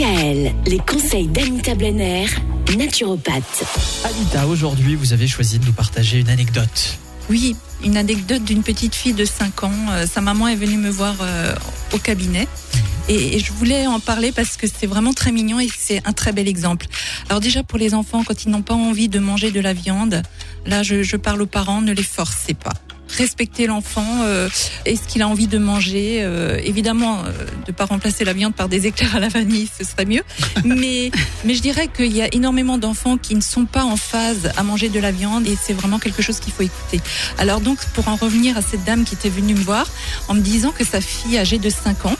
[0.00, 2.24] DKL, les conseils d'Anita Blenner,
[2.78, 3.64] naturopathe.
[4.02, 6.98] Anita, aujourd'hui, vous avez choisi de nous partager une anecdote.
[7.28, 7.54] Oui,
[7.84, 9.72] une anecdote d'une petite fille de 5 ans.
[9.90, 11.54] Euh, sa maman est venue me voir euh,
[11.92, 12.48] au cabinet.
[13.10, 16.14] Et, et je voulais en parler parce que c'est vraiment très mignon et c'est un
[16.14, 16.86] très bel exemple.
[17.28, 20.22] Alors déjà pour les enfants, quand ils n'ont pas envie de manger de la viande,
[20.64, 22.72] là je, je parle aux parents, ne les forcez pas.
[23.20, 24.48] Respectez l'enfant, euh,
[24.86, 27.32] est-ce qu'il a envie de manger euh, Évidemment, euh,
[27.66, 30.22] de pas remplacer la viande par des éclairs à la vanille, ce serait mieux.
[30.64, 31.10] Mais,
[31.44, 34.62] mais je dirais qu'il y a énormément d'enfants qui ne sont pas en phase à
[34.62, 37.00] manger de la viande et c'est vraiment quelque chose qu'il faut écouter.
[37.36, 39.86] Alors donc, pour en revenir à cette dame qui était venue me voir
[40.28, 42.16] en me disant que sa fille âgée de 5 ans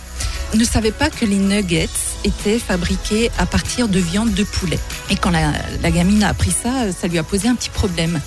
[0.54, 1.88] ne savait pas que les nuggets
[2.24, 4.78] étaient fabriqués à partir de viande de poulet.
[5.10, 8.20] Et quand la, la gamine a appris ça, ça lui a posé un petit problème.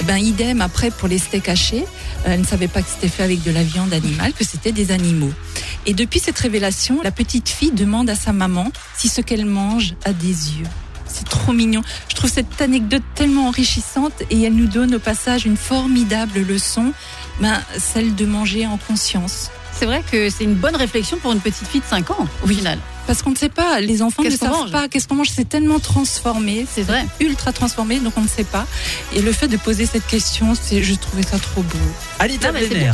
[0.00, 1.84] Eh Ben idem après pour les steaks hachés,
[2.26, 4.72] euh, elle ne savait pas que c'était fait avec de la viande animale, que c'était
[4.72, 5.32] des animaux.
[5.86, 9.94] Et depuis cette révélation, la petite fille demande à sa maman si ce qu'elle mange
[10.04, 10.66] a des yeux.
[11.06, 11.82] C'est trop mignon.
[12.10, 16.92] Je trouve cette anecdote tellement enrichissante et elle nous donne au passage une formidable leçon,
[17.40, 19.50] ben, celle de manger en conscience.
[19.78, 22.46] C'est vrai que c'est une bonne réflexion pour une petite fille de 5 ans, au
[22.48, 22.78] final.
[23.06, 25.30] Parce qu'on ne sait pas, les enfants ne savent mange pas qu'est-ce qu'on mange.
[25.30, 27.06] C'est tellement transformé, C'est vrai.
[27.20, 28.66] ultra transformé, donc on ne sait pas.
[29.14, 31.78] Et le fait de poser cette question, c'est, je trouvais ça trop beau.
[32.20, 32.90] C'est Blenner,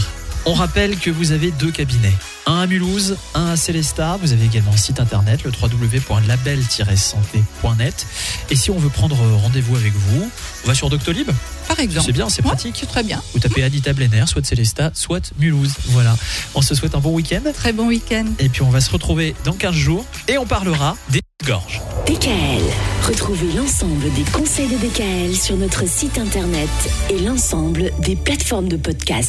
[0.47, 2.13] on rappelle que vous avez deux cabinets.
[2.47, 4.19] Un à Mulhouse, un à Célestat.
[4.21, 8.07] Vous avez également un site internet, le www.label-santé.net.
[8.51, 10.31] Et si on veut prendre rendez-vous avec vous,
[10.65, 11.31] on va sur Doctolib.
[11.67, 12.05] Par exemple.
[12.07, 12.77] C'est bien, c'est Ouais, pratique.
[12.79, 13.23] c'est très bien.
[13.33, 15.73] Vous tapez Anita Blenner, soit Célestat, soit Mulhouse.
[15.89, 16.15] Voilà.
[16.55, 17.41] On se souhaite un bon week-end.
[17.55, 18.27] Très bon week-end.
[18.39, 21.81] Et puis on va se retrouver dans 15 jours et on parlera des gorges.
[22.07, 22.61] DKL.
[23.07, 26.69] Retrouvez l'ensemble des conseils de DKL sur notre site internet
[27.11, 29.23] et l'ensemble des plateformes de podcast.